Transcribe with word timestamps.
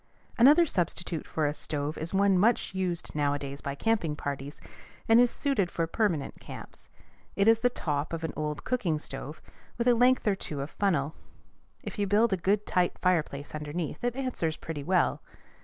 Another 0.35 0.65
substitute 0.65 1.27
for 1.27 1.45
a 1.45 1.53
stove 1.53 1.95
is 1.95 2.11
one 2.11 2.35
much 2.35 2.73
used 2.73 3.13
nowadays 3.13 3.61
by 3.61 3.75
camping 3.75 4.15
parties, 4.15 4.59
and 5.07 5.21
is 5.21 5.29
suited 5.29 5.69
for 5.69 5.85
permanent 5.85 6.39
camps. 6.39 6.89
It 7.35 7.47
is 7.47 7.59
the 7.59 7.69
top 7.69 8.11
of 8.11 8.23
an 8.23 8.33
old 8.35 8.63
cooking 8.63 8.97
stove, 8.97 9.43
with 9.77 9.87
a 9.87 9.93
length 9.93 10.27
or 10.27 10.33
two 10.33 10.61
of 10.61 10.71
funnel. 10.71 11.13
If 11.83 11.99
you 11.99 12.07
build 12.07 12.33
a 12.33 12.37
good 12.37 12.65
tight 12.65 12.97
fireplace 12.97 13.53
underneath, 13.53 14.03
it 14.03 14.15
answers 14.15 14.57
pretty 14.57 14.83
well. 14.83 15.21